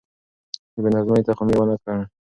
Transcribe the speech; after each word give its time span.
د 0.73 0.75
بې 0.83 0.89
نظمۍ 0.95 1.21
تخم 1.27 1.47
يې 1.51 1.55
ونه 1.57 1.75
کره. 1.81 2.03